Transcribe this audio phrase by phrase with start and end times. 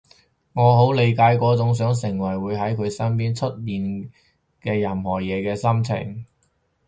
[0.53, 4.11] 我好理解嗰種想成為會喺佢身邊出現
[4.59, 6.25] 嘅任何嘢嘅心情